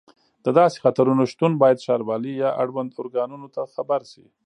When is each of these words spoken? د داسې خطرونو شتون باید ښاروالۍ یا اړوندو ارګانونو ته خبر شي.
د 0.45 0.47
داسې 0.59 0.77
خطرونو 0.83 1.23
شتون 1.31 1.51
باید 1.63 1.83
ښاروالۍ 1.85 2.33
یا 2.43 2.49
اړوندو 2.61 2.97
ارګانونو 3.03 3.47
ته 3.55 3.61
خبر 3.73 4.01
شي. 4.11 4.25